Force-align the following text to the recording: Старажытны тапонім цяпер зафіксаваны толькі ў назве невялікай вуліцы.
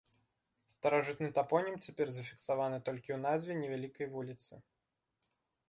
Старажытны 0.75 1.29
тапонім 1.39 1.75
цяпер 1.85 2.07
зафіксаваны 2.17 2.77
толькі 2.89 3.09
ў 3.19 3.21
назве 3.29 3.53
невялікай 3.61 4.07
вуліцы. 4.17 4.53